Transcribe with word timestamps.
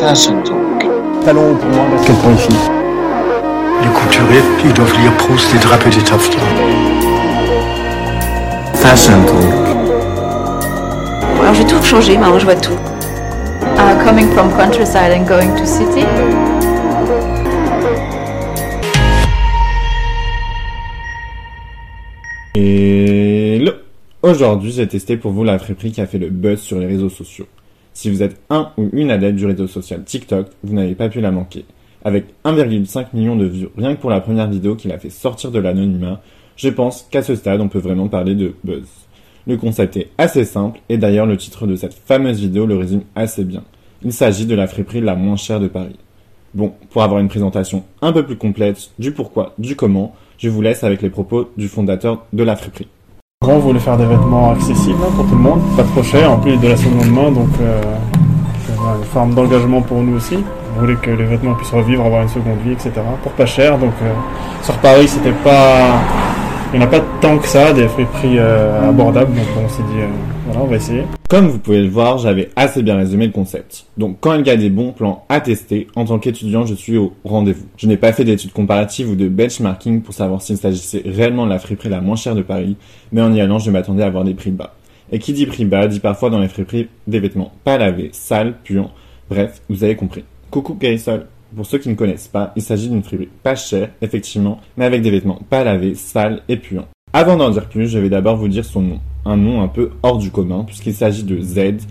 Fashion 0.00 0.40
Talk. 0.44 1.24
Talon 1.24 1.56
pour 1.56 1.70
moi, 1.70 1.88
basket 1.90 2.16
pour 2.18 2.30
les 2.30 2.36
filles. 2.36 2.56
Les 3.82 3.88
couturiers, 3.88 4.42
ils 4.64 4.72
doivent 4.72 4.92
lire 5.00 5.12
Proust 5.16 5.52
et 5.54 5.58
draper 5.58 5.90
des 5.90 6.02
taffetas. 6.02 6.38
Fashion 8.74 9.20
Talk. 9.26 9.76
Alors 11.40 11.54
j'ai 11.54 11.64
tout 11.64 11.82
changé, 11.82 12.16
maintenant 12.16 12.38
je 12.38 12.44
vois 12.44 12.54
tout. 12.54 12.78
Uh, 13.76 14.04
coming 14.04 14.30
from 14.30 14.50
countryside 14.52 15.10
and 15.12 15.26
going 15.26 15.56
to 15.56 15.66
city? 15.66 16.04
Hello 22.54 23.72
Aujourd'hui, 24.22 24.70
j'ai 24.70 24.86
testé 24.86 25.16
pour 25.16 25.32
vous 25.32 25.42
la 25.42 25.58
friperie 25.58 25.90
qui 25.90 26.00
a 26.00 26.06
fait 26.06 26.18
le 26.18 26.28
buzz 26.28 26.60
sur 26.60 26.78
les 26.78 26.86
réseaux 26.86 27.08
sociaux. 27.08 27.46
Si 27.98 28.10
vous 28.10 28.22
êtes 28.22 28.40
un 28.48 28.70
ou 28.76 28.90
une 28.92 29.10
adepte 29.10 29.34
du 29.34 29.44
réseau 29.44 29.66
social 29.66 30.04
TikTok, 30.04 30.46
vous 30.62 30.72
n'avez 30.72 30.94
pas 30.94 31.08
pu 31.08 31.20
la 31.20 31.32
manquer. 31.32 31.64
Avec 32.04 32.26
1,5 32.44 33.06
million 33.12 33.34
de 33.34 33.44
vues 33.44 33.66
rien 33.76 33.96
que 33.96 34.00
pour 34.00 34.10
la 34.10 34.20
première 34.20 34.48
vidéo 34.48 34.76
qui 34.76 34.86
l'a 34.86 35.00
fait 35.00 35.10
sortir 35.10 35.50
de 35.50 35.58
l'anonymat, 35.58 36.22
je 36.54 36.68
pense 36.68 37.08
qu'à 37.10 37.22
ce 37.22 37.34
stade, 37.34 37.60
on 37.60 37.66
peut 37.66 37.80
vraiment 37.80 38.06
parler 38.06 38.36
de 38.36 38.54
buzz. 38.62 38.86
Le 39.48 39.56
concept 39.56 39.96
est 39.96 40.10
assez 40.16 40.44
simple 40.44 40.78
et 40.88 40.96
d'ailleurs 40.96 41.26
le 41.26 41.36
titre 41.36 41.66
de 41.66 41.74
cette 41.74 41.94
fameuse 41.94 42.38
vidéo 42.38 42.66
le 42.66 42.76
résume 42.76 43.02
assez 43.16 43.42
bien. 43.42 43.64
Il 44.04 44.12
s'agit 44.12 44.46
de 44.46 44.54
la 44.54 44.68
friperie 44.68 45.00
la 45.00 45.16
moins 45.16 45.34
chère 45.34 45.58
de 45.58 45.66
Paris. 45.66 45.98
Bon, 46.54 46.74
pour 46.90 47.02
avoir 47.02 47.18
une 47.20 47.26
présentation 47.26 47.82
un 48.00 48.12
peu 48.12 48.24
plus 48.24 48.36
complète 48.36 48.92
du 49.00 49.10
pourquoi, 49.10 49.54
du 49.58 49.74
comment, 49.74 50.14
je 50.38 50.48
vous 50.48 50.62
laisse 50.62 50.84
avec 50.84 51.02
les 51.02 51.10
propos 51.10 51.50
du 51.56 51.66
fondateur 51.66 52.26
de 52.32 52.44
la 52.44 52.54
friperie. 52.54 52.86
On 53.42 53.60
voulait 53.60 53.78
faire 53.78 53.96
des 53.96 54.04
vêtements 54.04 54.50
accessibles 54.50 54.98
hein, 55.00 55.12
pour 55.14 55.24
tout 55.24 55.36
le 55.36 55.40
monde, 55.40 55.60
pas 55.76 55.84
trop 55.84 56.02
cher, 56.02 56.32
en 56.32 56.38
plus 56.38 56.56
de 56.56 56.66
la 56.66 56.76
seconde 56.76 57.08
main, 57.08 57.30
donc 57.30 57.48
euh, 57.60 57.80
une 58.98 59.04
forme 59.04 59.32
d'engagement 59.32 59.80
pour 59.80 60.02
nous 60.02 60.16
aussi. 60.16 60.38
On 60.76 60.80
voulait 60.80 60.96
que 60.96 61.10
les 61.12 61.24
vêtements 61.24 61.54
puissent 61.54 61.70
revivre, 61.70 62.04
avoir 62.04 62.22
une 62.22 62.28
seconde 62.28 62.58
vie, 62.64 62.72
etc. 62.72 62.94
Pour 63.22 63.30
pas 63.32 63.46
cher, 63.46 63.78
donc 63.78 63.92
euh, 64.02 64.12
sur 64.64 64.76
Paris 64.78 65.06
c'était 65.06 65.30
pas... 65.44 66.00
Il 66.74 66.78
n'y 66.78 66.84
en 66.84 66.88
a 66.88 66.90
pas 66.90 67.00
tant 67.22 67.38
que 67.38 67.48
ça, 67.48 67.72
des 67.72 67.88
friperies 67.88 68.38
euh, 68.38 68.90
abordables, 68.90 69.34
donc 69.34 69.46
on 69.56 69.68
s'est 69.70 69.82
dit, 69.84 70.00
euh, 70.00 70.06
voilà, 70.44 70.60
on 70.60 70.66
va 70.66 70.76
essayer. 70.76 71.02
Comme 71.26 71.48
vous 71.48 71.58
pouvez 71.58 71.80
le 71.80 71.88
voir, 71.88 72.18
j'avais 72.18 72.50
assez 72.56 72.82
bien 72.82 72.96
résumé 72.96 73.26
le 73.26 73.32
concept. 73.32 73.86
Donc 73.96 74.18
quand 74.20 74.34
il 74.34 74.46
y 74.46 74.50
a 74.50 74.56
des 74.56 74.68
bons 74.68 74.92
plans 74.92 75.24
à 75.30 75.40
tester, 75.40 75.86
en 75.96 76.04
tant 76.04 76.18
qu'étudiant, 76.18 76.66
je 76.66 76.74
suis 76.74 76.98
au 76.98 77.14
rendez-vous. 77.24 77.64
Je 77.78 77.86
n'ai 77.86 77.96
pas 77.96 78.12
fait 78.12 78.24
d'études 78.24 78.52
comparatives 78.52 79.08
ou 79.10 79.16
de 79.16 79.28
benchmarking 79.28 80.02
pour 80.02 80.12
savoir 80.12 80.42
s'il 80.42 80.58
s'agissait 80.58 81.02
réellement 81.06 81.46
de 81.46 81.50
la 81.50 81.58
friperie 81.58 81.88
la 81.88 82.02
moins 82.02 82.16
chère 82.16 82.34
de 82.34 82.42
Paris, 82.42 82.76
mais 83.12 83.22
en 83.22 83.32
y 83.32 83.40
allant, 83.40 83.58
je 83.58 83.70
m'attendais 83.70 84.02
à 84.02 84.06
avoir 84.06 84.24
des 84.24 84.34
prix 84.34 84.50
bas. 84.50 84.74
Et 85.10 85.20
qui 85.20 85.32
dit 85.32 85.46
prix 85.46 85.64
bas 85.64 85.86
dit 85.86 86.00
parfois 86.00 86.28
dans 86.28 86.38
les 86.38 86.48
friperies 86.48 86.88
des 87.06 87.18
vêtements 87.18 87.52
pas 87.64 87.78
lavés, 87.78 88.10
sales, 88.12 88.56
puants. 88.62 88.90
Bref, 89.30 89.62
vous 89.70 89.84
avez 89.84 89.96
compris. 89.96 90.24
Coucou 90.50 90.74
Garisol. 90.74 91.24
Pour 91.54 91.66
ceux 91.66 91.78
qui 91.78 91.88
ne 91.88 91.94
connaissent 91.94 92.28
pas, 92.28 92.52
il 92.56 92.62
s'agit 92.62 92.88
d'une 92.88 93.02
friperie 93.02 93.28
pas 93.42 93.54
chère, 93.54 93.90
effectivement, 94.02 94.60
mais 94.76 94.84
avec 94.84 95.02
des 95.02 95.10
vêtements 95.10 95.40
pas 95.48 95.64
lavés, 95.64 95.94
sales 95.94 96.42
et 96.48 96.56
puants. 96.56 96.88
Avant 97.12 97.36
d'en 97.36 97.50
dire 97.50 97.68
plus, 97.68 97.88
je 97.88 97.98
vais 97.98 98.10
d'abord 98.10 98.36
vous 98.36 98.48
dire 98.48 98.64
son 98.64 98.82
nom. 98.82 99.00
Un 99.24 99.36
nom 99.36 99.62
un 99.62 99.68
peu 99.68 99.90
hors 100.02 100.18
du 100.18 100.30
commun, 100.30 100.64
puisqu'il 100.64 100.94
s'agit 100.94 101.24
de 101.24 101.40
Z, 101.40 101.86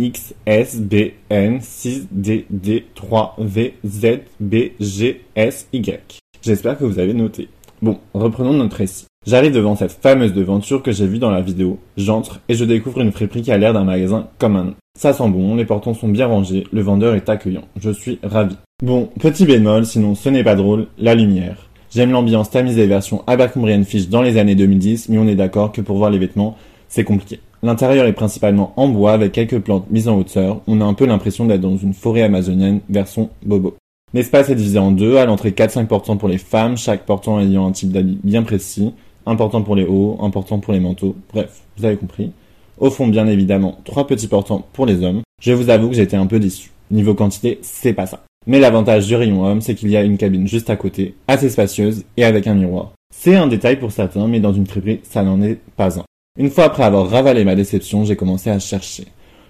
X, 0.00 0.34
S, 0.46 0.80
B, 0.80 1.12
N, 1.28 1.60
6, 1.60 2.08
D, 2.10 2.46
D, 2.50 2.86
3, 2.94 3.36
V, 3.38 3.74
Z, 3.86 4.20
B, 4.40 4.54
G, 4.80 5.22
S, 5.36 5.68
Y. 5.72 6.18
J'espère 6.42 6.78
que 6.78 6.84
vous 6.84 6.98
avez 6.98 7.14
noté. 7.14 7.48
Bon, 7.82 7.98
reprenons 8.14 8.54
notre 8.54 8.76
récit. 8.76 9.06
J'arrive 9.26 9.52
devant 9.52 9.76
cette 9.76 9.92
fameuse 9.92 10.32
devanture 10.32 10.82
que 10.82 10.92
j'ai 10.92 11.06
vue 11.06 11.18
dans 11.18 11.30
la 11.30 11.42
vidéo, 11.42 11.78
j'entre 11.98 12.40
et 12.48 12.54
je 12.54 12.64
découvre 12.64 13.02
une 13.02 13.12
friperie 13.12 13.42
qui 13.42 13.52
a 13.52 13.58
l'air 13.58 13.74
d'un 13.74 13.84
magasin 13.84 14.28
comme 14.38 14.56
un. 14.56 14.74
Ça 14.98 15.12
sent 15.12 15.28
bon, 15.28 15.54
les 15.56 15.66
portants 15.66 15.92
sont 15.92 16.08
bien 16.08 16.26
rangés, 16.26 16.66
le 16.72 16.80
vendeur 16.80 17.14
est 17.14 17.28
accueillant. 17.28 17.68
Je 17.76 17.90
suis 17.90 18.18
ravi. 18.22 18.56
Bon, 18.82 19.10
petit 19.20 19.44
bémol, 19.44 19.84
sinon 19.84 20.14
ce 20.14 20.30
n'est 20.30 20.42
pas 20.42 20.54
drôle, 20.54 20.86
la 20.96 21.14
lumière. 21.14 21.68
J'aime 21.90 22.12
l'ambiance 22.12 22.48
tamisée 22.48 22.86
version 22.86 23.22
Abercrombie 23.26 23.84
Fish 23.84 24.08
dans 24.08 24.22
les 24.22 24.38
années 24.38 24.54
2010, 24.54 25.10
mais 25.10 25.18
on 25.18 25.28
est 25.28 25.34
d'accord 25.34 25.70
que 25.70 25.82
pour 25.82 25.98
voir 25.98 26.08
les 26.08 26.18
vêtements, 26.18 26.56
c'est 26.88 27.04
compliqué. 27.04 27.40
L'intérieur 27.62 28.06
est 28.06 28.14
principalement 28.14 28.72
en 28.76 28.88
bois 28.88 29.12
avec 29.12 29.32
quelques 29.32 29.58
plantes 29.58 29.90
mises 29.90 30.08
en 30.08 30.16
hauteur. 30.16 30.62
On 30.66 30.80
a 30.80 30.84
un 30.86 30.94
peu 30.94 31.04
l'impression 31.04 31.44
d'être 31.44 31.60
dans 31.60 31.76
une 31.76 31.92
forêt 31.92 32.22
amazonienne 32.22 32.80
version 32.88 33.28
bobo. 33.44 33.76
L'espace 34.14 34.48
est 34.48 34.54
divisé 34.54 34.78
en 34.78 34.92
deux, 34.92 35.18
à 35.18 35.26
l'entrée 35.26 35.50
4-5 35.50 35.86
portants 35.86 36.16
pour 36.16 36.30
les 36.30 36.38
femmes, 36.38 36.78
chaque 36.78 37.04
portant 37.04 37.38
ayant 37.38 37.66
un 37.66 37.72
type 37.72 37.92
d'habit 37.92 38.18
bien 38.24 38.42
précis, 38.42 38.94
un 39.26 39.36
portant 39.36 39.60
pour 39.60 39.76
les 39.76 39.84
hauts, 39.84 40.16
un 40.22 40.30
portant 40.30 40.58
pour 40.58 40.72
les 40.72 40.80
manteaux, 40.80 41.16
bref, 41.34 41.64
vous 41.76 41.84
avez 41.84 41.96
compris. 41.96 42.32
Au 42.78 42.88
fond, 42.88 43.08
bien 43.08 43.26
évidemment, 43.26 43.78
trois 43.84 44.06
petits 44.06 44.26
portants 44.26 44.64
pour 44.72 44.86
les 44.86 45.04
hommes. 45.04 45.20
Je 45.42 45.52
vous 45.52 45.68
avoue 45.68 45.90
que 45.90 45.96
j'étais 45.96 46.16
un 46.16 46.26
peu 46.26 46.40
déçu. 46.40 46.70
Niveau 46.90 47.12
quantité, 47.12 47.58
c'est 47.60 47.92
pas 47.92 48.06
ça. 48.06 48.24
Mais 48.46 48.58
l'avantage 48.58 49.06
du 49.06 49.14
rayon 49.14 49.44
homme, 49.44 49.60
c'est 49.60 49.74
qu'il 49.74 49.90
y 49.90 49.96
a 49.96 50.02
une 50.02 50.16
cabine 50.16 50.48
juste 50.48 50.70
à 50.70 50.76
côté, 50.76 51.14
assez 51.28 51.50
spacieuse 51.50 52.04
et 52.16 52.24
avec 52.24 52.46
un 52.46 52.54
miroir. 52.54 52.92
C'est 53.14 53.36
un 53.36 53.46
détail 53.46 53.78
pour 53.78 53.92
certains, 53.92 54.26
mais 54.26 54.40
dans 54.40 54.54
une 54.54 54.66
friperie, 54.66 55.00
ça 55.02 55.22
n'en 55.22 55.42
est 55.42 55.58
pas 55.76 55.98
un. 55.98 56.04
Une 56.38 56.50
fois 56.50 56.64
après 56.64 56.84
avoir 56.84 57.10
ravalé 57.10 57.44
ma 57.44 57.54
déception, 57.54 58.04
j'ai 58.04 58.16
commencé 58.16 58.48
à 58.48 58.58
chercher. 58.58 59.04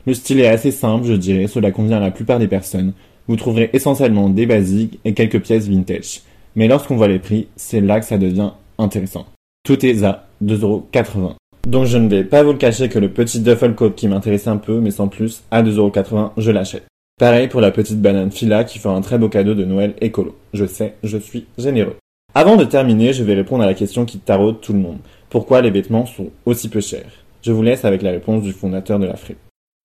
Le 0.06 0.14
style 0.14 0.40
est 0.40 0.48
assez 0.48 0.72
simple, 0.72 1.06
je 1.06 1.12
dirais, 1.12 1.46
cela 1.46 1.70
convient 1.70 1.98
à 1.98 2.00
la 2.00 2.10
plupart 2.10 2.40
des 2.40 2.48
personnes. 2.48 2.92
Vous 3.28 3.36
trouverez 3.36 3.70
essentiellement 3.72 4.28
des 4.28 4.46
basiques 4.46 4.98
et 5.04 5.14
quelques 5.14 5.40
pièces 5.40 5.68
vintage. 5.68 6.22
Mais 6.56 6.66
lorsqu'on 6.66 6.96
voit 6.96 7.06
les 7.06 7.20
prix, 7.20 7.46
c'est 7.54 7.80
là 7.80 8.00
que 8.00 8.06
ça 8.06 8.18
devient 8.18 8.50
intéressant. 8.76 9.26
Tout 9.62 9.86
est 9.86 10.02
à 10.02 10.26
2,80€. 10.42 11.34
Donc 11.68 11.86
je 11.86 11.98
ne 11.98 12.08
vais 12.08 12.24
pas 12.24 12.42
vous 12.42 12.52
le 12.52 12.58
cacher 12.58 12.88
que 12.88 12.98
le 12.98 13.10
petit 13.10 13.38
duffel 13.38 13.76
coat 13.76 13.90
qui 13.90 14.08
m'intéressait 14.08 14.50
un 14.50 14.56
peu, 14.56 14.80
mais 14.80 14.90
sans 14.90 15.06
plus, 15.06 15.42
à 15.52 15.62
2,80€, 15.62 16.30
je 16.38 16.50
l'achète. 16.50 16.89
Pareil 17.20 17.48
pour 17.48 17.60
la 17.60 17.70
petite 17.70 18.00
banane 18.00 18.30
fila 18.30 18.64
qui 18.64 18.78
fait 18.78 18.88
un 18.88 19.02
très 19.02 19.18
beau 19.18 19.28
cadeau 19.28 19.52
de 19.52 19.66
Noël 19.66 19.92
écolo. 20.00 20.36
Je 20.54 20.64
sais, 20.64 20.94
je 21.04 21.18
suis 21.18 21.44
généreux. 21.58 21.96
Avant 22.34 22.56
de 22.56 22.64
terminer, 22.64 23.12
je 23.12 23.22
vais 23.22 23.34
répondre 23.34 23.62
à 23.62 23.66
la 23.66 23.74
question 23.74 24.06
qui 24.06 24.16
taraude 24.16 24.62
tout 24.62 24.72
le 24.72 24.78
monde. 24.78 24.96
Pourquoi 25.28 25.60
les 25.60 25.70
vêtements 25.70 26.06
sont 26.06 26.28
aussi 26.46 26.70
peu 26.70 26.80
chers? 26.80 27.10
Je 27.42 27.52
vous 27.52 27.62
laisse 27.62 27.84
avec 27.84 28.00
la 28.00 28.12
réponse 28.12 28.42
du 28.42 28.52
fondateur 28.52 28.98
de 28.98 29.04
la. 29.04 29.16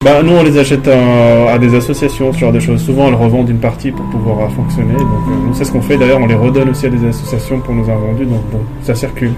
Bah, 0.01 0.23
nous, 0.23 0.31
on 0.31 0.43
les 0.43 0.57
achète 0.57 0.87
à, 0.87 1.51
à 1.51 1.59
des 1.59 1.75
associations, 1.75 2.31
ce 2.31 2.37
genre 2.37 2.53
de 2.53 2.59
choses. 2.61 2.81
Souvent, 2.81 3.09
elles 3.09 3.15
revendent 3.15 3.49
une 3.49 3.59
partie 3.59 3.91
pour 3.91 4.09
pouvoir 4.11 4.39
euh, 4.39 4.49
fonctionner. 4.55 4.93
Donc, 4.93 5.03
euh, 5.03 5.53
c'est 5.55 5.65
ce 5.65 5.73
qu'on 5.73 5.81
fait. 5.81 5.97
D'ailleurs, 5.97 6.21
on 6.21 6.27
les 6.27 6.35
redonne 6.35 6.69
aussi 6.69 6.85
à 6.85 6.89
des 6.89 7.05
associations 7.05 7.59
pour 7.59 7.73
nous 7.73 7.83
avoir 7.89 8.13
vendus. 8.13 8.27
Donc, 8.27 8.49
bon, 8.49 8.61
ça 8.81 8.95
circule. 8.95 9.33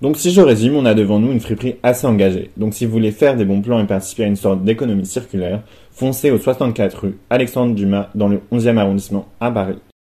Donc 0.00 0.16
si 0.16 0.30
je 0.30 0.40
résume, 0.40 0.76
on 0.76 0.84
a 0.84 0.94
devant 0.94 1.18
nous 1.18 1.32
une 1.32 1.40
friperie 1.40 1.76
assez 1.82 2.06
engagée. 2.06 2.50
Donc 2.56 2.74
si 2.74 2.86
vous 2.86 2.92
voulez 2.92 3.10
faire 3.10 3.36
des 3.36 3.44
bons 3.44 3.60
plans 3.60 3.80
et 3.80 3.86
participer 3.86 4.24
à 4.24 4.28
une 4.28 4.36
sorte 4.36 4.62
d'économie 4.62 5.06
circulaire, 5.06 5.62
foncez 5.90 6.30
au 6.30 6.38
64 6.38 6.98
rue 6.98 7.18
Alexandre 7.30 7.74
Dumas 7.74 8.08
dans 8.14 8.28
le 8.28 8.40
11e 8.52 8.76
arrondissement 8.76 9.26
à 9.40 9.50
Paris. 9.50 9.78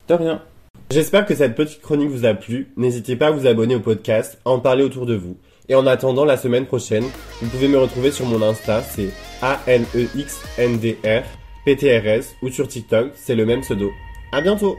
De 0.08 0.14
rien. 0.14 0.42
J'espère 0.90 1.26
que 1.26 1.34
cette 1.34 1.54
petite 1.54 1.82
chronique 1.82 2.08
vous 2.08 2.24
a 2.24 2.34
plu. 2.34 2.72
N'hésitez 2.76 3.14
pas 3.14 3.26
à 3.28 3.30
vous 3.30 3.46
abonner 3.46 3.76
au 3.76 3.80
podcast, 3.80 4.40
à 4.44 4.50
en 4.50 4.58
parler 4.58 4.82
autour 4.82 5.06
de 5.06 5.14
vous. 5.14 5.36
Et 5.68 5.74
en 5.74 5.86
attendant 5.86 6.24
la 6.24 6.38
semaine 6.38 6.64
prochaine, 6.64 7.04
vous 7.42 7.48
pouvez 7.50 7.68
me 7.68 7.78
retrouver 7.78 8.10
sur 8.10 8.24
mon 8.24 8.40
Insta, 8.40 8.82
c'est 8.82 9.10
A-N-E-X-N-D-R, 9.42 11.22
PTRS, 11.66 12.34
ou 12.42 12.48
sur 12.48 12.66
TikTok, 12.66 13.10
c'est 13.14 13.34
le 13.34 13.44
même 13.44 13.60
pseudo. 13.60 13.90
À 14.32 14.40
bientôt! 14.40 14.78